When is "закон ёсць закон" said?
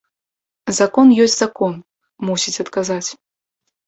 0.77-1.73